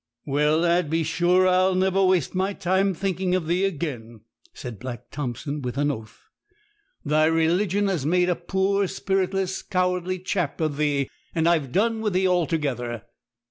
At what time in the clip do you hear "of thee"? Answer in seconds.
3.35-3.65, 10.59-11.07